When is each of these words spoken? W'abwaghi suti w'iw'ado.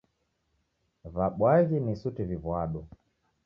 W'abwaghi 1.15 1.77
suti 2.01 2.23
w'iw'ado. 2.29 2.81